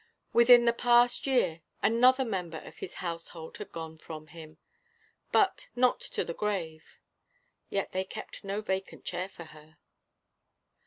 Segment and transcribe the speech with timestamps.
[0.33, 4.57] Within the past year another member of his household had gone from him,
[5.31, 6.97] but not to the grave.
[7.69, 9.77] Yet they kept no vacant chair for her.